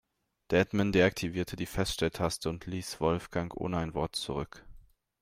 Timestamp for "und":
2.49-2.65